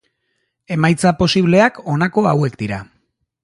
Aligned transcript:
Emaitza 0.75 1.11
posibleak 1.21 1.79
honako 1.95 2.27
hauek 2.33 2.61
dira. 2.65 2.85